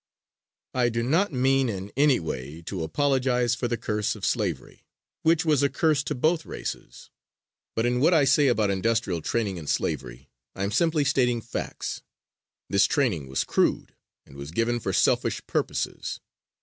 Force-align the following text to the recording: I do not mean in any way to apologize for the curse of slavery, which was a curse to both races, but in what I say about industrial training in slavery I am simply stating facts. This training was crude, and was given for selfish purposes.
I 0.73 0.89
do 0.89 1.03
not 1.03 1.31
mean 1.31 1.69
in 1.69 1.91
any 1.95 2.19
way 2.19 2.63
to 2.63 2.81
apologize 2.81 3.53
for 3.53 3.67
the 3.67 3.77
curse 3.77 4.15
of 4.15 4.25
slavery, 4.25 4.83
which 5.21 5.45
was 5.45 5.61
a 5.61 5.69
curse 5.69 6.01
to 6.05 6.15
both 6.15 6.43
races, 6.43 7.11
but 7.75 7.85
in 7.85 7.99
what 7.99 8.11
I 8.11 8.23
say 8.25 8.47
about 8.47 8.71
industrial 8.71 9.21
training 9.21 9.57
in 9.57 9.67
slavery 9.67 10.31
I 10.55 10.63
am 10.63 10.71
simply 10.71 11.03
stating 11.03 11.39
facts. 11.39 12.01
This 12.67 12.87
training 12.87 13.27
was 13.27 13.43
crude, 13.43 13.93
and 14.25 14.35
was 14.35 14.49
given 14.49 14.79
for 14.79 14.91
selfish 14.91 15.45
purposes. 15.45 16.19